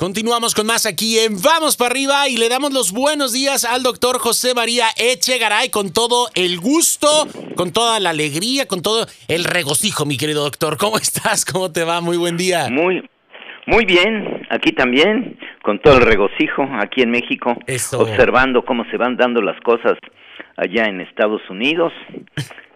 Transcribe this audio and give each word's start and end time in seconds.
Continuamos 0.00 0.54
con 0.54 0.66
más 0.66 0.86
aquí 0.86 1.18
en 1.18 1.36
Vamos 1.42 1.76
para 1.76 1.90
arriba 1.90 2.26
y 2.26 2.38
le 2.38 2.48
damos 2.48 2.72
los 2.72 2.90
buenos 2.90 3.34
días 3.34 3.66
al 3.66 3.82
doctor 3.82 4.18
José 4.18 4.54
María 4.54 4.86
Echegaray 4.96 5.68
con 5.68 5.92
todo 5.92 6.28
el 6.34 6.58
gusto, 6.58 7.06
con 7.54 7.70
toda 7.70 8.00
la 8.00 8.08
alegría, 8.08 8.64
con 8.66 8.80
todo 8.80 9.04
el 9.28 9.44
regocijo, 9.44 10.06
mi 10.06 10.16
querido 10.16 10.42
doctor. 10.42 10.78
¿Cómo 10.78 10.96
estás? 10.96 11.44
¿Cómo 11.44 11.70
te 11.70 11.84
va? 11.84 12.00
Muy 12.00 12.16
buen 12.16 12.38
día. 12.38 12.70
Muy, 12.70 13.06
muy 13.66 13.84
bien, 13.84 14.46
aquí 14.48 14.72
también, 14.72 15.38
con 15.60 15.78
todo 15.80 15.98
el 15.98 16.06
regocijo, 16.06 16.66
aquí 16.80 17.02
en 17.02 17.10
México, 17.10 17.54
observando 17.92 18.64
cómo 18.64 18.86
se 18.90 18.96
van 18.96 19.18
dando 19.18 19.42
las 19.42 19.60
cosas 19.60 19.98
allá 20.56 20.86
en 20.86 21.02
Estados 21.02 21.42
Unidos, 21.50 21.92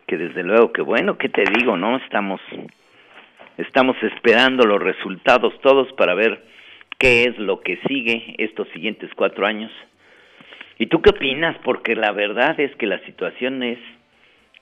que 0.07 0.19
desde 0.19 0.43
luego 0.43 0.75
que 0.75 0.83
bueno, 0.83 1.17
¿qué 1.17 1.31
te 1.31 1.45
digo? 1.57 1.79
No 1.79 1.97
estamos 1.97 2.43
estamos 3.57 3.97
esperando 4.03 4.67
los 4.67 4.83
resultados 4.83 5.55
todos 5.63 5.91
para 5.97 6.13
ver 6.13 6.53
qué 6.99 7.25
es 7.25 7.39
lo 7.39 7.61
que 7.61 7.79
sigue 7.87 8.35
estos 8.39 8.69
siguientes 8.73 9.11
cuatro 9.17 9.47
años. 9.47 9.71
¿Y 10.79 10.87
tú 10.87 11.01
qué 11.03 11.11
opinas? 11.11 11.57
Porque 11.65 11.95
la 11.95 12.13
verdad 12.13 12.59
es 12.59 12.75
que 12.77 12.87
la 12.87 13.05
situación 13.05 13.63
es 13.63 13.79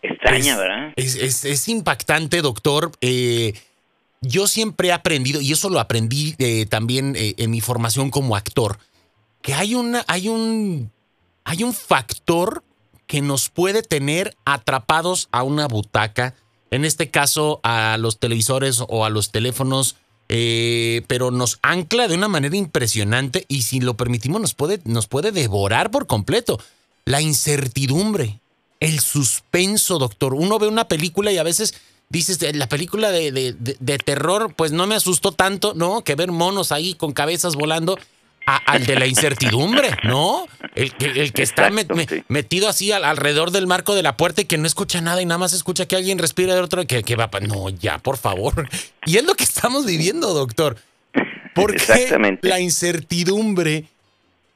extraña, 0.02 0.56
¿verdad? 0.59 0.92
Es, 0.96 1.45
es, 1.45 1.68
impactante, 1.68 2.42
doctor. 2.42 2.90
Eh, 3.00 3.54
yo 4.20 4.46
siempre 4.46 4.88
he 4.88 4.92
aprendido, 4.92 5.40
y 5.40 5.52
eso 5.52 5.70
lo 5.70 5.80
aprendí 5.80 6.34
eh, 6.38 6.66
también 6.66 7.14
eh, 7.16 7.34
en 7.38 7.50
mi 7.50 7.60
formación 7.60 8.10
como 8.10 8.37
actor, 8.37 8.78
que 9.40 9.54
hay, 9.54 9.74
una, 9.74 10.04
hay, 10.06 10.28
un, 10.28 10.90
hay 11.45 11.64
un 11.64 11.73
factor 11.73 12.62
que 13.06 13.20
nos 13.20 13.48
puede 13.48 13.82
tener 13.82 14.34
atrapados 14.45 15.28
a 15.32 15.42
una 15.42 15.66
butaca, 15.66 16.34
en 16.70 16.84
este 16.84 17.10
caso 17.10 17.60
a 17.62 17.96
los 17.98 18.18
televisores 18.18 18.82
o 18.88 19.04
a 19.04 19.10
los 19.10 19.32
teléfonos 19.32 19.96
eh, 20.28 21.02
pero 21.06 21.30
nos 21.30 21.58
ancla 21.62 22.08
de 22.08 22.14
una 22.14 22.28
manera 22.28 22.56
impresionante 22.56 23.44
y 23.48 23.62
si 23.62 23.80
lo 23.80 23.94
permitimos 23.94 24.40
nos 24.40 24.54
puede, 24.54 24.80
nos 24.84 25.06
puede 25.06 25.32
devorar 25.32 25.90
por 25.90 26.06
completo. 26.06 26.60
La 27.04 27.20
incertidumbre, 27.20 28.40
el 28.80 29.01
suspenso, 29.01 29.98
doctor. 29.98 30.34
Uno 30.34 30.59
ve 30.59 30.68
una 30.68 30.88
película 30.88 31.32
y 31.32 31.38
a 31.38 31.42
veces 31.42 31.74
dices, 32.09 32.38
la 32.54 32.68
película 32.68 33.10
de, 33.10 33.32
de 33.32 33.98
terror, 33.98 34.54
pues 34.54 34.73
no 34.73 34.87
me 34.87 34.95
asustó 34.95 35.32
tanto, 35.32 35.74
¿no? 35.74 36.04
Que 36.04 36.14
ver 36.14 36.30
monos 36.30 36.70
ahí 36.73 36.95
con 36.95 37.12
cabezas 37.12 37.54
volando 37.57 37.98
al 38.46 38.87
de 38.87 38.96
la 38.98 39.07
incertidumbre, 39.07 39.90
¿no? 40.04 40.46
El, 40.74 40.93
el 41.01 41.32
que 41.32 41.43
está 41.43 41.71
metido 42.29 42.68
así 42.68 42.93
alrededor 42.93 43.51
del 43.51 43.66
marco 43.66 43.95
de 43.95 44.02
la 44.02 44.16
puerta 44.16 44.43
y 44.43 44.45
que 44.45 44.59
no 44.59 44.66
escucha 44.66 45.01
nada 45.01 45.23
y 45.23 45.26
nada 45.26 45.38
más 45.38 45.52
escucha 45.52 45.87
que 45.87 45.96
alguien 45.96 46.18
respira 46.18 46.54
de 46.54 46.60
otro 46.60 46.87
que, 46.87 47.02
que 47.02 47.16
va. 47.16 47.30
No, 47.46 47.70
ya, 47.70 47.98
por 47.98 48.16
favor. 48.18 48.68
Y 49.04 49.16
es 49.16 49.24
lo 49.24 49.35
que 49.35 49.43
estamos 49.43 49.85
viviendo, 49.85 50.32
doctor. 50.32 50.76
Porque 51.54 52.38
la 52.43 52.60
incertidumbre 52.60 53.87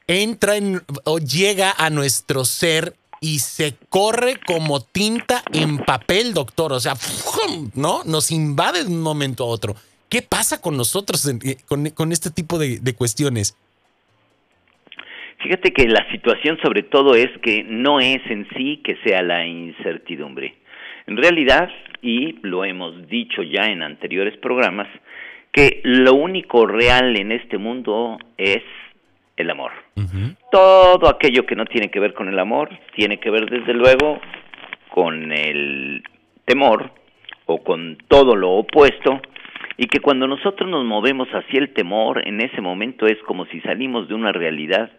entra 0.07 0.55
en, 0.55 0.81
o 1.03 1.19
llega 1.19 1.75
a 1.77 1.89
nuestro 1.89 2.45
ser 2.45 2.95
y 3.19 3.39
se 3.39 3.75
corre 3.89 4.39
como 4.47 4.79
tinta 4.79 5.43
en 5.51 5.79
papel, 5.79 6.33
doctor. 6.33 6.71
O 6.71 6.79
sea, 6.79 6.95
¿no? 7.73 8.03
Nos 8.05 8.31
invade 8.31 8.85
de 8.85 8.89
un 8.89 9.01
momento 9.01 9.43
a 9.43 9.47
otro. 9.47 9.75
¿Qué 10.07 10.21
pasa 10.21 10.61
con 10.61 10.77
nosotros 10.77 11.29
con, 11.67 12.11
este 12.13 12.31
tipo 12.31 12.57
de 12.57 12.95
cuestiones? 12.95 13.55
Fíjate 15.39 15.71
que 15.71 15.87
la 15.87 16.09
situación 16.11 16.57
sobre 16.63 16.83
todo 16.83 17.15
es 17.15 17.29
que 17.41 17.63
no 17.63 17.99
es 17.99 18.19
en 18.29 18.47
sí 18.55 18.81
que 18.83 18.97
sea 19.03 19.21
la 19.21 19.45
incertidumbre. 19.45 20.55
En 21.05 21.15
realidad, 21.15 21.69
y 22.01 22.37
lo 22.41 22.65
hemos 22.65 23.07
dicho 23.07 23.43
ya 23.43 23.67
en 23.67 23.83
anteriores 23.83 24.35
programas, 24.37 24.87
que 25.51 25.81
lo 25.83 26.15
único 26.15 26.65
real 26.65 27.15
en 27.17 27.31
este 27.31 27.57
mundo 27.57 28.17
es 28.37 28.63
el 29.37 29.49
amor. 29.49 29.71
Todo 30.51 31.07
aquello 31.07 31.45
que 31.45 31.55
no 31.55 31.65
tiene 31.65 31.89
que 31.89 31.99
ver 31.99 32.13
con 32.13 32.27
el 32.27 32.39
amor 32.39 32.69
tiene 32.95 33.19
que 33.19 33.29
ver 33.29 33.49
desde 33.49 33.73
luego 33.73 34.19
con 34.89 35.31
el 35.31 36.03
temor 36.45 36.91
o 37.45 37.63
con 37.63 37.97
todo 38.07 38.35
lo 38.35 38.51
opuesto 38.51 39.21
y 39.77 39.85
que 39.87 39.99
cuando 39.99 40.27
nosotros 40.27 40.69
nos 40.69 40.83
movemos 40.83 41.27
hacia 41.29 41.59
el 41.59 41.73
temor, 41.73 42.27
en 42.27 42.41
ese 42.41 42.61
momento 42.61 43.05
es 43.05 43.17
como 43.27 43.45
si 43.45 43.61
salimos 43.61 44.07
de 44.07 44.15
una 44.15 44.31
realidad 44.31 44.91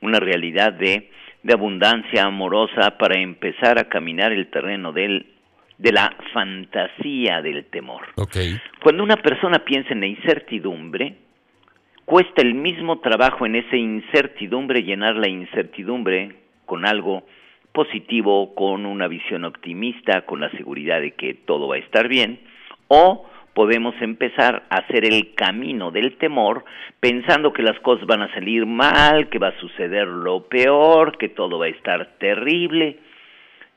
una 0.00 0.20
realidad 0.20 0.72
de, 0.72 1.10
de 1.42 1.52
abundancia 1.52 2.24
amorosa 2.24 2.98
para 2.98 3.20
empezar 3.20 3.78
a 3.78 3.88
caminar 3.88 4.32
el 4.32 4.48
terreno 4.48 4.92
del, 4.92 5.26
de 5.78 5.92
la 5.92 6.14
fantasía 6.32 7.42
del 7.42 7.66
temor. 7.66 8.02
Cuando 8.82 9.02
una 9.02 9.16
persona 9.16 9.60
piensa 9.60 9.92
en 9.92 10.00
la 10.00 10.06
incertidumbre, 10.06 11.16
cuesta 12.04 12.42
el 12.42 12.54
mismo 12.54 13.00
trabajo 13.00 13.46
en 13.46 13.56
esa 13.56 13.76
incertidumbre 13.76 14.82
llenar 14.82 15.16
la 15.16 15.28
incertidumbre 15.28 16.36
con 16.64 16.86
algo 16.86 17.24
positivo, 17.72 18.54
con 18.54 18.86
una 18.86 19.06
visión 19.06 19.44
optimista, 19.44 20.22
con 20.22 20.40
la 20.40 20.50
seguridad 20.52 21.00
de 21.00 21.12
que 21.12 21.34
todo 21.34 21.68
va 21.68 21.76
a 21.76 21.78
estar 21.78 22.08
bien, 22.08 22.40
o 22.88 23.28
podemos 23.56 23.94
empezar 24.02 24.64
a 24.68 24.80
hacer 24.80 25.06
el 25.06 25.32
camino 25.34 25.90
del 25.90 26.18
temor 26.18 26.66
pensando 27.00 27.54
que 27.54 27.62
las 27.62 27.80
cosas 27.80 28.06
van 28.06 28.20
a 28.20 28.34
salir 28.34 28.66
mal, 28.66 29.30
que 29.30 29.38
va 29.38 29.48
a 29.48 29.60
suceder 29.60 30.06
lo 30.06 30.46
peor, 30.46 31.16
que 31.16 31.30
todo 31.30 31.58
va 31.58 31.64
a 31.64 31.70
estar 31.70 32.18
terrible. 32.18 32.98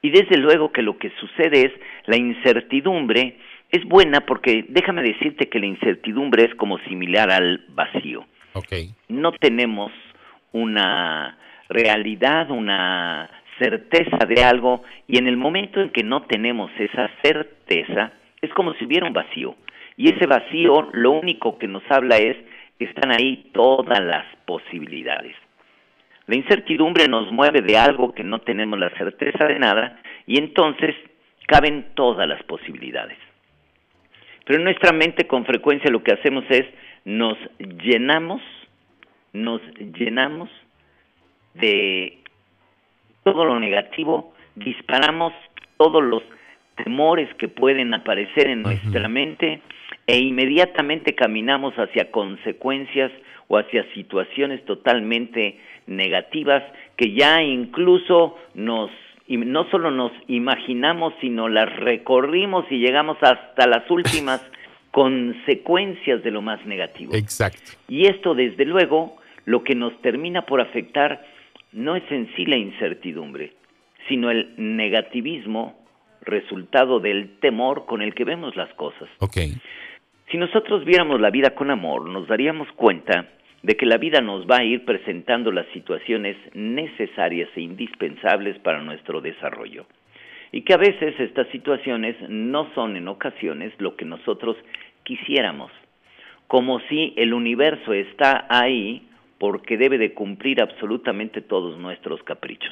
Y 0.02 0.10
desde 0.10 0.36
luego 0.36 0.74
que 0.74 0.82
lo 0.82 0.98
que 0.98 1.12
sucede 1.12 1.68
es 1.68 1.72
la 2.08 2.18
incertidumbre 2.18 3.38
es 3.72 3.86
buena 3.86 4.20
porque 4.26 4.66
déjame 4.68 5.02
decirte 5.02 5.48
que 5.48 5.60
la 5.60 5.68
incertidumbre 5.68 6.44
es 6.44 6.56
como 6.56 6.78
similar 6.80 7.32
al 7.32 7.64
vacío. 7.70 8.26
No 9.08 9.32
tenemos 9.32 9.94
una 10.52 11.38
realidad, 11.70 12.52
una 12.52 13.30
certeza 13.58 14.26
de 14.28 14.44
algo 14.44 14.84
y 15.08 15.20
en 15.20 15.28
el 15.28 15.38
momento 15.38 15.80
en 15.80 15.92
que 15.92 16.04
no 16.04 16.24
tenemos 16.24 16.70
esa 16.78 17.10
certeza 17.24 18.12
es 18.42 18.54
como 18.54 18.74
si 18.74 18.84
hubiera 18.84 19.08
un 19.08 19.14
vacío. 19.14 19.56
Y 20.00 20.08
ese 20.16 20.28
vacío 20.28 20.88
lo 20.94 21.12
único 21.12 21.58
que 21.58 21.68
nos 21.68 21.84
habla 21.92 22.16
es 22.16 22.38
que 22.78 22.86
están 22.86 23.12
ahí 23.12 23.50
todas 23.52 24.00
las 24.00 24.26
posibilidades. 24.46 25.36
La 26.26 26.38
incertidumbre 26.38 27.10
nos 27.10 27.30
mueve 27.34 27.60
de 27.62 27.78
algo 27.78 28.14
que 28.14 28.24
no 28.24 28.40
tenemos 28.40 28.80
la 28.80 28.92
certeza 28.92 29.44
de 29.44 29.60
nada 29.60 30.00
y 30.26 30.38
entonces 30.38 30.96
caben 31.48 31.88
todas 31.96 32.30
las 32.30 32.42
posibilidades. 32.44 33.18
Pero 34.46 34.60
en 34.60 34.64
nuestra 34.64 34.94
mente 34.94 35.28
con 35.28 35.44
frecuencia 35.44 35.92
lo 35.92 36.02
que 36.02 36.14
hacemos 36.14 36.46
es 36.48 36.66
nos 37.04 37.38
llenamos, 37.60 38.42
nos 39.34 39.62
llenamos 39.78 40.50
de 41.56 42.20
todo 43.26 43.44
lo 43.44 43.60
negativo, 43.60 44.34
disparamos 44.56 45.34
todos 45.76 46.02
los 46.02 46.24
temores 46.84 47.34
que 47.36 47.48
pueden 47.48 47.94
aparecer 47.94 48.48
en 48.48 48.64
nuestra 48.64 49.08
mente 49.08 49.62
e 50.08 50.18
inmediatamente 50.18 51.14
caminamos 51.14 51.74
hacia 51.76 52.12
consecuencias 52.12 53.12
o 53.48 53.58
hacia 53.58 53.84
situaciones 53.94 54.64
totalmente 54.66 55.60
negativas 55.88 56.64
que 56.96 57.14
ya 57.14 57.42
incluso 57.42 58.38
nos 58.54 58.92
no 59.28 59.70
solo 59.70 59.92
nos 59.92 60.12
imaginamos, 60.28 61.14
sino 61.22 61.50
las 61.50 61.74
recorrimos 61.76 62.66
y 62.72 62.80
llegamos 62.80 63.18
hasta 63.22 63.68
las 63.68 63.90
últimas 63.92 64.42
consecuencias 64.92 66.24
de 66.24 66.32
lo 66.32 66.42
más 66.42 66.66
negativo. 66.66 67.14
Exacto. 67.14 67.74
Y 67.88 68.08
esto, 68.08 68.34
desde 68.34 68.66
luego, 68.66 69.18
lo 69.46 69.64
que 69.64 69.76
nos 69.76 70.00
termina 70.02 70.48
por 70.48 70.62
afectar 70.62 71.24
no 71.72 71.96
es 71.96 72.04
en 72.10 72.28
sí 72.36 72.46
la 72.46 72.58
incertidumbre, 72.58 73.54
sino 74.08 74.32
el 74.32 74.54
negativismo 74.58 75.79
resultado 76.22 77.00
del 77.00 77.40
temor 77.40 77.86
con 77.86 78.02
el 78.02 78.14
que 78.14 78.26
vemos 78.26 78.56
las 78.56 78.74
cosas. 78.76 79.10
Okay. 79.20 79.54
Si 80.32 80.38
nosotros 80.38 80.86
viéramos 80.86 81.20
la 81.20 81.32
vida 81.32 81.56
con 81.56 81.72
amor, 81.72 82.08
nos 82.10 82.28
daríamos 82.28 82.72
cuenta 82.74 83.28
de 83.64 83.76
que 83.76 83.86
la 83.86 83.98
vida 83.98 84.22
nos 84.22 84.46
va 84.46 84.58
a 84.58 84.64
ir 84.64 84.86
presentando 84.86 85.52
las 85.52 85.66
situaciones 85.74 86.38
necesarias 86.54 87.50
e 87.56 87.62
indispensables 87.62 88.58
para 88.60 88.82
nuestro 88.82 89.22
desarrollo. 89.22 89.86
Y 90.52 90.62
que 90.62 90.74
a 90.74 90.78
veces 90.78 91.20
estas 91.20 91.48
situaciones 91.50 92.16
no 92.30 92.72
son 92.74 92.96
en 92.96 93.08
ocasiones 93.08 93.74
lo 93.80 93.96
que 93.96 94.06
nosotros 94.06 94.56
quisiéramos, 95.04 95.72
como 96.48 96.80
si 96.82 97.14
el 97.18 97.34
universo 97.34 97.94
está 97.94 98.48
ahí 98.50 99.09
porque 99.40 99.78
debe 99.78 99.98
de 99.98 100.14
cumplir 100.14 100.62
absolutamente 100.62 101.42
todos 101.42 101.80
nuestros 101.80 102.22
caprichos. 102.24 102.72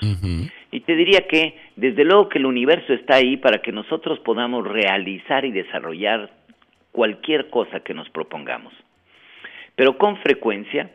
Y 0.69 0.81
te 0.81 0.95
diría 0.95 1.21
que 1.21 1.57
desde 1.77 2.03
luego 2.03 2.27
que 2.27 2.39
el 2.39 2.45
universo 2.45 2.93
está 2.93 3.15
ahí 3.15 3.37
para 3.37 3.61
que 3.61 3.71
nosotros 3.71 4.19
podamos 4.19 4.67
realizar 4.67 5.45
y 5.45 5.51
desarrollar 5.51 6.29
cualquier 6.91 7.49
cosa 7.49 7.79
que 7.79 7.93
nos 7.93 8.09
propongamos. 8.09 8.73
Pero 9.75 9.97
con 9.97 10.17
frecuencia 10.17 10.91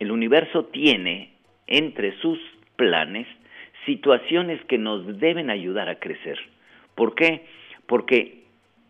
el 0.00 0.10
universo 0.10 0.64
tiene 0.66 1.30
entre 1.68 2.18
sus 2.18 2.40
planes 2.74 3.28
situaciones 3.86 4.60
que 4.64 4.78
nos 4.78 5.20
deben 5.20 5.50
ayudar 5.50 5.88
a 5.88 6.00
crecer. 6.00 6.38
¿Por 6.96 7.14
qué? 7.14 7.46
Porque 7.86 8.42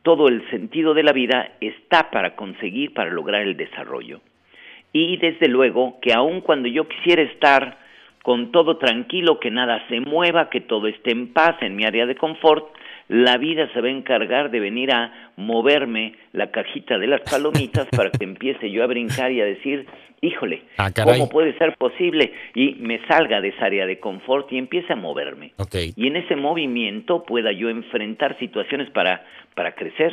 todo 0.02 0.28
el 0.28 0.48
sentido 0.50 0.94
de 0.94 1.02
la 1.02 1.12
vida 1.12 1.52
está 1.60 2.10
para 2.10 2.36
conseguir, 2.36 2.94
para 2.94 3.10
lograr 3.10 3.42
el 3.42 3.56
desarrollo. 3.56 4.20
Y 4.92 5.16
desde 5.16 5.48
luego 5.48 5.98
que 6.00 6.12
aun 6.12 6.40
cuando 6.40 6.68
yo 6.68 6.86
quisiera 6.88 7.22
estar 7.22 7.78
con 8.22 8.52
todo 8.52 8.76
tranquilo, 8.78 9.40
que 9.40 9.50
nada 9.50 9.82
se 9.88 10.00
mueva, 10.00 10.48
que 10.48 10.60
todo 10.60 10.86
esté 10.86 11.10
en 11.10 11.32
paz 11.32 11.56
en 11.60 11.74
mi 11.74 11.84
área 11.84 12.06
de 12.06 12.14
confort, 12.14 12.68
la 13.08 13.36
vida 13.36 13.68
se 13.72 13.80
va 13.80 13.88
a 13.88 13.90
encargar 13.90 14.50
de 14.50 14.60
venir 14.60 14.92
a 14.92 15.32
moverme 15.36 16.14
la 16.32 16.50
cajita 16.50 16.98
de 16.98 17.08
las 17.08 17.20
palomitas 17.22 17.88
para 17.96 18.10
que 18.10 18.24
empiece 18.24 18.70
yo 18.70 18.84
a 18.84 18.86
brincar 18.86 19.32
y 19.32 19.40
a 19.40 19.44
decir, 19.44 19.86
híjole, 20.20 20.62
Ah, 20.78 20.90
¿cómo 21.04 21.28
puede 21.28 21.56
ser 21.58 21.76
posible? 21.76 22.32
Y 22.54 22.76
me 22.76 23.04
salga 23.06 23.40
de 23.40 23.48
esa 23.48 23.66
área 23.66 23.86
de 23.86 23.98
confort 23.98 24.50
y 24.52 24.58
empiece 24.58 24.92
a 24.92 24.96
moverme. 24.96 25.52
Y 25.96 26.06
en 26.06 26.16
ese 26.16 26.36
movimiento 26.36 27.24
pueda 27.24 27.52
yo 27.52 27.68
enfrentar 27.68 28.38
situaciones 28.38 28.88
para, 28.90 29.26
para 29.54 29.74
crecer. 29.74 30.12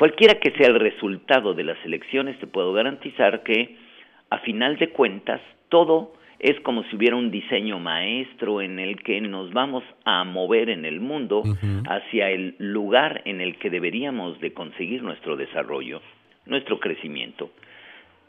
Cualquiera 0.00 0.40
que 0.40 0.52
sea 0.52 0.68
el 0.68 0.80
resultado 0.80 1.52
de 1.52 1.62
las 1.62 1.76
elecciones, 1.84 2.38
te 2.38 2.46
puedo 2.46 2.72
garantizar 2.72 3.42
que, 3.42 3.76
a 4.30 4.38
final 4.38 4.78
de 4.78 4.88
cuentas, 4.88 5.42
todo 5.68 6.14
es 6.38 6.58
como 6.60 6.84
si 6.84 6.96
hubiera 6.96 7.16
un 7.16 7.30
diseño 7.30 7.78
maestro 7.78 8.62
en 8.62 8.78
el 8.78 9.02
que 9.02 9.20
nos 9.20 9.52
vamos 9.52 9.84
a 10.06 10.24
mover 10.24 10.70
en 10.70 10.86
el 10.86 11.00
mundo 11.00 11.42
hacia 11.86 12.30
el 12.30 12.54
lugar 12.56 13.20
en 13.26 13.42
el 13.42 13.58
que 13.58 13.68
deberíamos 13.68 14.40
de 14.40 14.54
conseguir 14.54 15.02
nuestro 15.02 15.36
desarrollo, 15.36 16.00
nuestro 16.46 16.80
crecimiento. 16.80 17.50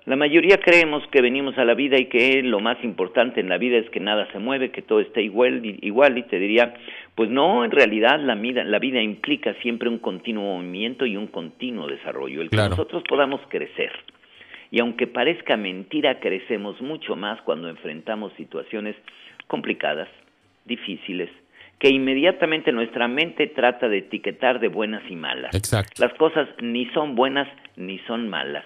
La 0.05 0.15
mayoría 0.15 0.57
creemos 0.57 1.05
que 1.11 1.21
venimos 1.21 1.57
a 1.59 1.65
la 1.65 1.75
vida 1.75 1.97
y 1.99 2.05
que 2.05 2.41
lo 2.41 2.59
más 2.59 2.83
importante 2.83 3.39
en 3.39 3.49
la 3.49 3.59
vida 3.59 3.77
es 3.77 3.87
que 3.91 3.99
nada 3.99 4.27
se 4.31 4.39
mueve, 4.39 4.71
que 4.71 4.81
todo 4.81 4.99
está 4.99 5.21
igual, 5.21 5.61
igual 5.63 6.17
y 6.17 6.23
te 6.23 6.39
diría, 6.39 6.73
pues 7.13 7.29
no, 7.29 7.63
en 7.63 7.69
realidad 7.69 8.19
la 8.19 8.33
vida, 8.33 8.63
la 8.63 8.79
vida 8.79 8.99
implica 8.99 9.53
siempre 9.61 9.89
un 9.89 9.99
continuo 9.99 10.57
movimiento 10.57 11.05
y 11.05 11.17
un 11.17 11.27
continuo 11.27 11.87
desarrollo, 11.87 12.41
el 12.41 12.49
que 12.49 12.55
Claro. 12.55 12.71
nosotros 12.71 13.03
podamos 13.07 13.41
crecer. 13.49 13.91
Y 14.71 14.79
aunque 14.81 15.05
parezca 15.05 15.55
mentira, 15.55 16.19
crecemos 16.19 16.81
mucho 16.81 17.15
más 17.15 17.39
cuando 17.43 17.69
enfrentamos 17.69 18.33
situaciones 18.37 18.95
complicadas, 19.45 20.07
difíciles, 20.65 21.29
que 21.77 21.89
inmediatamente 21.89 22.71
nuestra 22.71 23.07
mente 23.07 23.47
trata 23.47 23.87
de 23.87 23.99
etiquetar 23.99 24.59
de 24.59 24.67
buenas 24.69 25.03
y 25.09 25.15
malas. 25.15 25.53
Exacto. 25.53 26.01
Las 26.03 26.13
cosas 26.15 26.47
ni 26.61 26.85
son 26.87 27.15
buenas 27.15 27.47
ni 27.75 27.99
son 28.07 28.29
malas. 28.29 28.65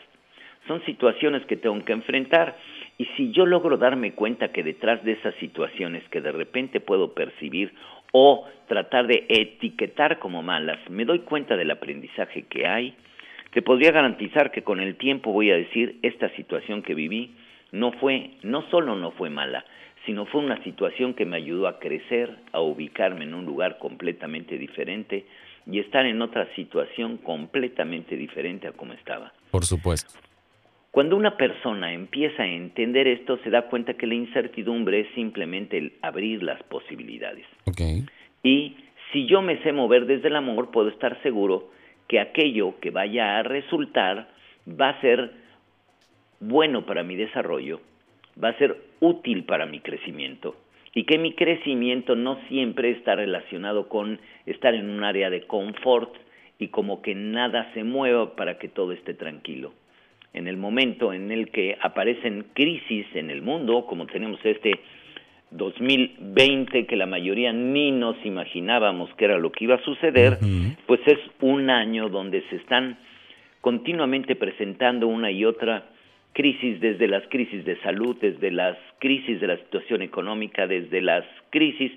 Son 0.68 0.84
situaciones 0.86 1.46
que 1.46 1.58
tengo 1.58 1.84
que 1.86 1.94
enfrentar 1.94 2.58
y 2.98 3.06
si 3.18 3.32
yo 3.32 3.46
logro 3.46 3.78
darme 3.78 4.14
cuenta 4.14 4.52
que 4.52 4.64
detrás 4.64 5.04
de 5.04 5.14
esas 5.14 5.36
situaciones 5.36 6.04
que 6.10 6.22
de 6.22 6.32
repente 6.32 6.80
puedo 6.80 7.14
percibir 7.14 7.74
o 8.12 8.46
tratar 8.68 9.08
de 9.08 9.26
etiquetar 9.28 10.20
como 10.20 10.42
malas, 10.42 10.80
me 10.90 11.06
doy 11.06 11.20
cuenta 11.20 11.58
del 11.58 11.72
aprendizaje 11.72 12.44
que 12.44 12.66
hay, 12.66 12.96
te 13.52 13.62
podría 13.62 13.92
garantizar 13.92 14.52
que 14.52 14.64
con 14.64 14.80
el 14.80 14.96
tiempo 14.96 15.32
voy 15.32 15.52
a 15.52 15.56
decir 15.56 16.00
esta 16.02 16.30
situación 16.36 16.82
que 16.82 16.94
viví 16.94 17.32
no 17.72 17.92
fue, 17.94 18.32
no 18.44 18.64
solo 18.70 18.96
no 18.96 19.12
fue 19.12 19.30
mala, 19.30 19.66
sino 20.06 20.26
fue 20.26 20.42
una 20.42 20.64
situación 20.64 21.14
que 21.14 21.26
me 21.26 21.38
ayudó 21.38 21.68
a 21.68 21.80
crecer, 21.80 22.38
a 22.54 22.62
ubicarme 22.62 23.26
en 23.26 23.34
un 23.34 23.46
lugar 23.46 23.78
completamente 23.80 24.58
diferente 24.58 25.26
y 25.68 25.80
estar 25.80 26.06
en 26.06 26.22
otra 26.22 26.48
situación 26.56 27.18
completamente 27.18 28.16
diferente 28.16 28.68
a 28.68 28.72
como 28.72 28.94
estaba. 28.94 29.34
Por 29.52 29.66
supuesto. 29.66 30.25
Cuando 30.96 31.18
una 31.18 31.36
persona 31.36 31.92
empieza 31.92 32.44
a 32.44 32.48
entender 32.48 33.06
esto, 33.06 33.38
se 33.44 33.50
da 33.50 33.64
cuenta 33.64 33.96
que 33.96 34.08
la 34.08 34.16
incertidumbre 34.16 35.02
es 35.02 35.08
simplemente 35.14 35.78
el 35.78 35.92
abrir 36.02 36.42
las 36.42 36.64
posibilidades. 36.64 37.46
Ok. 37.66 37.82
Y 38.44 38.78
si 39.12 39.26
yo 39.26 39.42
me 39.42 39.62
sé 39.62 39.74
mover 39.74 40.06
desde 40.06 40.30
el 40.30 40.38
amor, 40.38 40.72
puedo 40.72 40.88
estar 40.88 41.22
seguro 41.22 41.70
que 42.08 42.22
aquello 42.22 42.80
que 42.80 42.92
vaya 42.92 43.38
a 43.38 43.44
resultar 43.44 44.30
va 44.70 44.92
a 44.92 45.02
ser 45.02 45.32
bueno 46.40 46.86
para 46.86 47.04
mi 47.04 47.18
desarrollo, 47.18 47.82
va 48.42 48.52
a 48.52 48.58
ser 48.58 48.78
útil 49.02 49.44
para 49.44 49.66
mi 49.66 49.82
crecimiento 49.82 50.56
y 50.94 51.04
que 51.04 51.18
mi 51.18 51.34
crecimiento 51.34 52.16
no 52.16 52.40
siempre 52.48 52.92
está 52.92 53.16
relacionado 53.16 53.90
con 53.90 54.22
estar 54.46 54.74
en 54.74 54.90
un 54.90 55.04
área 55.04 55.30
de 55.30 55.46
confort 55.46 56.16
y 56.58 56.70
como 56.70 57.02
que 57.02 57.16
nada 57.16 57.70
se 57.74 57.84
mueva 57.84 58.38
para 58.38 58.60
que 58.60 58.70
todo 58.70 58.94
esté 58.94 59.14
tranquilo. 59.14 59.74
En 60.36 60.50
el 60.50 60.58
momento 60.58 61.14
en 61.14 61.32
el 61.32 61.50
que 61.50 61.78
aparecen 61.82 62.46
crisis 62.54 63.06
en 63.14 63.30
el 63.30 63.42
mundo, 63.42 63.86
como 63.86 64.06
tenemos 64.06 64.38
este 64.44 64.82
2020 65.52 66.86
que 66.86 66.96
la 66.98 67.06
mayoría 67.06 67.54
ni 67.54 67.92
nos 67.92 68.18
imaginábamos 68.26 69.10
que 69.16 69.24
era 69.26 69.38
lo 69.38 69.54
que 69.54 69.64
iba 69.64 69.76
a 69.76 69.84
suceder, 69.84 70.38
pues 70.88 71.00
es 71.06 71.20
un 71.40 71.70
año 71.70 72.10
donde 72.10 72.44
se 72.50 72.58
están 72.58 72.98
continuamente 73.62 74.36
presentando 74.36 75.08
una 75.08 75.32
y 75.32 75.46
otra 75.46 75.86
crisis, 76.34 76.82
desde 76.82 77.08
las 77.08 77.24
crisis 77.30 77.64
de 77.64 77.80
salud, 77.82 78.18
desde 78.20 78.52
las 78.52 78.78
crisis 79.00 79.40
de 79.40 79.48
la 79.48 79.56
situación 79.56 80.02
económica, 80.02 80.68
desde 80.68 81.02
las 81.02 81.24
crisis, 81.50 81.94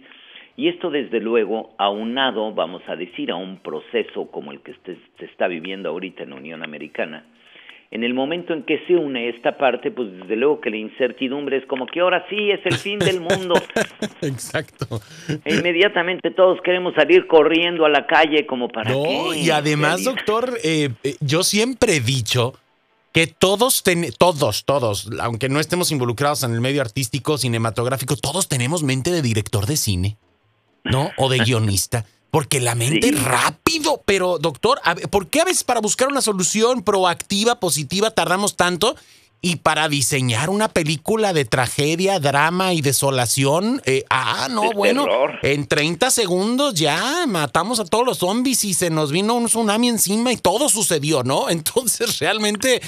y 0.57 0.69
esto 0.69 0.91
desde 0.91 1.19
luego 1.21 1.75
aunado, 1.77 2.53
vamos 2.53 2.83
a 2.87 2.95
decir, 2.95 3.33
a 3.33 3.37
un 3.37 3.59
proceso 3.59 4.31
como 4.31 4.53
el 4.53 4.61
que 4.61 4.75
se 4.85 5.25
está 5.25 5.49
viviendo 5.49 5.89
ahorita 5.89 6.23
en 6.23 6.31
la 6.31 6.37
Unión 6.37 6.63
Americana, 6.63 7.25
en 7.91 8.05
el 8.05 8.13
momento 8.13 8.53
en 8.53 8.65
que 8.65 8.85
se 8.87 8.95
une 8.97 9.31
esta 9.31 9.57
parte, 9.57 9.91
pues 9.91 10.13
desde 10.13 10.37
luego 10.37 10.61
que 10.61 10.69
la 10.71 10.77
incertidumbre 10.77 11.57
es 11.57 11.67
como 11.67 11.87
que 11.87 12.01
ahora 12.01 12.27
sí 12.29 12.51
es 12.51 12.61
el 12.67 12.75
fin 12.77 12.99
del 12.99 13.21
mundo. 13.21 13.55
Exacto. 14.21 15.01
E 15.45 15.55
inmediatamente 15.55 16.31
todos 16.31 16.59
queremos 16.63 16.95
salir 16.95 17.27
corriendo 17.27 17.85
a 17.87 17.89
la 17.89 18.07
calle 18.07 18.47
como 18.47 18.69
para 18.69 18.91
No, 18.91 19.03
qué, 19.33 19.39
y 19.39 19.51
además, 19.51 20.05
doctor, 20.05 20.59
eh, 20.63 20.91
eh, 21.03 21.17
yo 21.21 21.43
siempre 21.43 21.97
he 21.97 22.01
dicho 22.01 22.55
que 23.13 23.27
todos, 23.27 23.83
ten- 23.83 24.13
todos, 24.19 24.65
todos, 24.67 25.09
aunque 25.21 25.49
no 25.49 25.59
estemos 25.59 25.91
involucrados 25.91 26.43
en 26.45 26.53
el 26.53 26.61
medio 26.61 26.83
artístico, 26.83 27.39
cinematográfico, 27.39 28.17
todos 28.17 28.49
tenemos 28.49 28.83
mente 28.83 29.11
de 29.11 29.23
director 29.23 29.65
de 29.67 29.77
cine, 29.79 30.19
¿no? 30.85 31.11
O 31.17 31.31
de 31.31 31.39
guionista. 31.45 32.05
Porque 32.31 32.61
la 32.61 32.75
mente 32.75 33.09
Sí. 33.09 33.15
es 33.15 33.23
rápido, 33.25 34.03
pero 34.05 34.39
doctor, 34.39 34.81
¿por 35.11 35.29
qué 35.29 35.41
a 35.41 35.45
veces 35.45 35.65
para 35.65 35.81
buscar 35.81 36.09
una 36.09 36.21
solución 36.21 36.83
proactiva, 36.83 37.59
positiva, 37.59 38.11
tardamos 38.11 38.57
tanto? 38.57 38.97
Y 39.41 39.57
para 39.57 39.89
diseñar 39.89 40.51
una 40.51 40.67
película 40.69 41.33
de 41.33 41.45
tragedia, 41.45 42.19
drama 42.19 42.75
y 42.75 42.81
desolación, 42.83 43.81
eh, 43.87 44.05
ah, 44.11 44.49
no, 44.51 44.63
De 44.63 44.75
bueno, 44.75 45.05
terror. 45.05 45.39
en 45.43 45.67
30 45.69 46.11
segundos 46.11 46.75
ya 46.75 47.25
matamos 47.29 47.79
a 47.79 47.85
todos 47.85 48.05
los 48.05 48.19
zombies 48.19 48.65
y 48.65 48.75
se 48.75 48.91
nos 48.91 49.13
vino 49.13 49.35
un 49.35 49.47
tsunami 49.47 49.89
encima 49.89 50.33
y 50.33 50.37
todo 50.39 50.69
sucedió, 50.69 51.23
¿no? 51.23 51.49
Entonces 51.51 52.19
realmente 52.19 52.83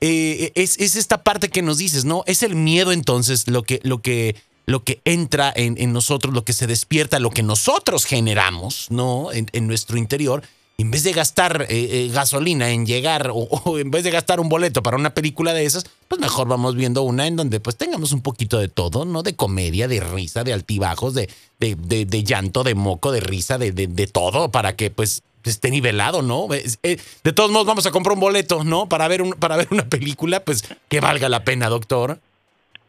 eh, 0.00 0.50
es, 0.54 0.78
es 0.78 0.96
esta 0.96 1.22
parte 1.22 1.50
que 1.50 1.62
nos 1.62 1.78
dices, 1.78 2.04
¿no? 2.04 2.22
Es 2.26 2.42
el 2.42 2.54
miedo 2.56 2.90
entonces 2.92 3.46
lo 3.46 3.62
que, 3.62 3.80
lo 3.82 4.00
que, 4.00 4.34
lo 4.66 4.82
que 4.84 5.00
entra 5.04 5.52
en, 5.54 5.92
nosotros, 5.92 6.34
lo 6.34 6.44
que 6.44 6.52
se 6.52 6.66
despierta, 6.66 7.18
lo 7.20 7.30
que 7.30 7.42
nosotros 7.44 8.04
generamos, 8.04 8.86
¿no? 8.90 9.32
En, 9.32 9.46
en 9.52 9.66
nuestro 9.66 9.96
interior. 9.96 10.42
En 10.78 10.90
vez 10.90 11.04
de 11.04 11.12
gastar 11.12 11.62
eh, 11.62 11.66
eh, 11.70 12.10
gasolina 12.12 12.70
en 12.70 12.84
llegar 12.84 13.30
o, 13.30 13.34
o 13.64 13.78
en 13.78 13.90
vez 13.90 14.04
de 14.04 14.10
gastar 14.10 14.40
un 14.40 14.50
boleto 14.50 14.82
para 14.82 14.98
una 14.98 15.14
película 15.14 15.54
de 15.54 15.64
esas, 15.64 15.86
pues 16.08 16.20
mejor 16.20 16.48
vamos 16.48 16.74
viendo 16.74 17.00
una 17.02 17.26
en 17.26 17.36
donde 17.36 17.60
pues 17.60 17.76
tengamos 17.76 18.12
un 18.12 18.20
poquito 18.20 18.58
de 18.58 18.68
todo, 18.68 19.04
¿no? 19.06 19.22
De 19.22 19.34
comedia, 19.36 19.88
de 19.88 20.00
risa, 20.00 20.44
de 20.44 20.52
altibajos, 20.52 21.14
de, 21.14 21.30
de, 21.60 21.76
de- 21.76 22.04
de 22.04 22.24
llanto, 22.24 22.62
de 22.62 22.74
moco, 22.74 23.10
de 23.12 23.20
risa, 23.20 23.56
de, 23.56 23.72
de- 23.72 24.06
todo 24.06 24.50
para 24.50 24.76
que 24.76 24.90
pues 24.90 25.22
esté 25.44 25.70
nivelado, 25.70 26.20
¿no? 26.22 26.48
Eh, 26.52 26.98
de 27.24 27.32
todos 27.32 27.50
modos 27.52 27.66
vamos 27.68 27.86
a 27.86 27.92
comprar 27.92 28.14
un 28.14 28.20
boleto, 28.20 28.64
¿no? 28.64 28.88
Para 28.88 29.06
ver, 29.08 29.22
un, 29.22 29.30
para 29.30 29.56
ver 29.56 29.68
una 29.70 29.88
película, 29.88 30.40
pues 30.44 30.62
que 30.88 31.00
valga 31.00 31.28
la 31.30 31.44
pena, 31.44 31.68
doctor. 31.68 32.18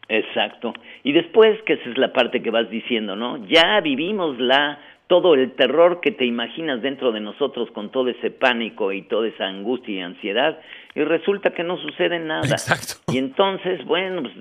Exacto. 0.08 0.72
Y 1.04 1.12
después, 1.12 1.60
que 1.62 1.74
esa 1.74 1.90
es 1.90 1.98
la 1.98 2.12
parte 2.12 2.42
que 2.42 2.50
vas 2.50 2.70
diciendo, 2.70 3.14
¿no? 3.14 3.46
Ya 3.46 3.80
vivimos 3.80 4.38
la 4.38 4.78
todo 5.08 5.34
el 5.34 5.52
terror 5.52 6.00
que 6.00 6.10
te 6.10 6.26
imaginas 6.26 6.82
dentro 6.82 7.12
de 7.12 7.20
nosotros 7.20 7.70
con 7.70 7.90
todo 7.90 8.08
ese 8.10 8.30
pánico 8.30 8.92
y 8.92 9.02
toda 9.02 9.26
esa 9.26 9.46
angustia 9.46 9.94
y 9.94 10.00
ansiedad 10.00 10.58
y 10.94 11.02
resulta 11.02 11.50
que 11.50 11.64
no 11.64 11.78
sucede 11.78 12.18
nada. 12.18 12.42
Exacto. 12.42 13.12
Y 13.12 13.18
entonces, 13.18 13.84
bueno, 13.86 14.22
pues, 14.22 14.34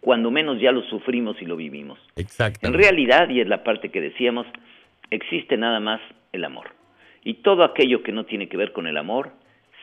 cuando 0.00 0.30
menos 0.32 0.60
ya 0.60 0.72
lo 0.72 0.82
sufrimos 0.82 1.40
y 1.40 1.46
lo 1.46 1.56
vivimos. 1.56 1.98
Exacto. 2.16 2.66
En 2.66 2.74
realidad, 2.74 3.28
y 3.28 3.40
es 3.40 3.48
la 3.48 3.62
parte 3.62 3.90
que 3.90 4.00
decíamos, 4.00 4.46
existe 5.10 5.56
nada 5.56 5.78
más 5.78 6.00
el 6.32 6.44
amor. 6.44 6.70
Y 7.24 7.34
todo 7.34 7.62
aquello 7.62 8.02
que 8.02 8.10
no 8.10 8.24
tiene 8.24 8.48
que 8.48 8.56
ver 8.56 8.72
con 8.72 8.88
el 8.88 8.96
amor 8.96 9.30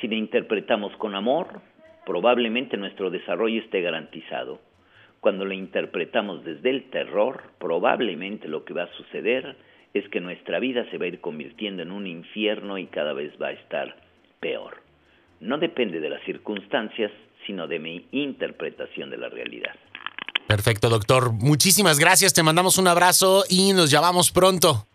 Si 0.00 0.08
la 0.08 0.14
interpretamos 0.14 0.96
con 0.96 1.14
amor, 1.14 1.60
probablemente 2.06 2.76
nuestro 2.76 3.10
desarrollo 3.10 3.60
esté 3.60 3.82
garantizado. 3.82 4.60
Cuando 5.20 5.44
la 5.44 5.54
interpretamos 5.54 6.44
desde 6.44 6.70
el 6.70 6.90
terror, 6.90 7.42
probablemente 7.58 8.48
lo 8.48 8.64
que 8.64 8.72
va 8.72 8.84
a 8.84 8.96
suceder 8.96 9.56
es 9.92 10.08
que 10.08 10.20
nuestra 10.20 10.58
vida 10.60 10.86
se 10.90 10.98
va 10.98 11.04
a 11.04 11.08
ir 11.08 11.20
convirtiendo 11.20 11.82
en 11.82 11.92
un 11.92 12.06
infierno 12.06 12.78
y 12.78 12.86
cada 12.86 13.12
vez 13.12 13.32
va 13.40 13.48
a 13.48 13.52
estar 13.52 13.96
peor. 14.40 14.82
No 15.40 15.58
depende 15.58 16.00
de 16.00 16.08
las 16.08 16.22
circunstancias, 16.24 17.10
sino 17.46 17.66
de 17.66 17.78
mi 17.78 18.06
interpretación 18.12 19.10
de 19.10 19.18
la 19.18 19.28
realidad. 19.28 19.74
Perfecto, 20.46 20.88
doctor. 20.88 21.32
Muchísimas 21.32 21.98
gracias. 21.98 22.32
Te 22.32 22.42
mandamos 22.42 22.78
un 22.78 22.88
abrazo 22.88 23.44
y 23.48 23.72
nos 23.72 23.90
llamamos 23.90 24.30
pronto. 24.32 24.86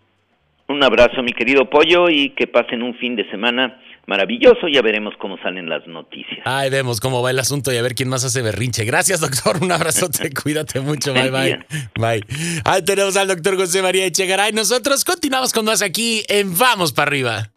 Un 0.67 0.84
abrazo, 0.84 1.22
mi 1.22 1.34
querido 1.34 1.70
Pollo, 1.70 2.10
y 2.10 2.32
que 2.32 2.48
pasen 2.48 2.82
un 2.82 2.96
fin 2.96 3.15
de 3.15 3.29
semana 3.29 3.79
maravilloso. 4.07 4.67
Ya 4.71 4.81
veremos 4.81 5.13
cómo 5.19 5.38
salen 5.38 5.69
las 5.69 5.85
noticias. 5.88 6.41
Ay, 6.45 6.69
vemos 6.69 7.00
cómo 7.00 7.21
va 7.21 7.31
el 7.31 7.39
asunto 7.39 7.71
y 7.74 7.77
a 7.77 7.81
ver 7.81 7.95
quién 7.95 8.09
más 8.09 8.24
hace 8.24 8.41
berrinche. 8.41 8.85
Gracias, 8.85 9.21
doctor. 9.21 9.57
Un 9.62 9.71
abrazote. 9.71 10.31
Cuídate 10.31 10.79
mucho. 10.79 11.13
Bye, 11.13 11.31
bye. 11.31 11.59
Bye. 11.95 12.25
Ahí 12.63 12.83
tenemos 12.83 13.15
al 13.17 13.27
doctor 13.27 13.55
José 13.57 13.81
María 13.81 14.05
Echegaray. 14.05 14.51
Nosotros 14.53 15.03
continuamos 15.03 15.53
con 15.53 15.65
más 15.65 15.81
aquí 15.81 16.24
en 16.27 16.57
Vamos 16.57 16.93
para 16.93 17.09
arriba. 17.09 17.54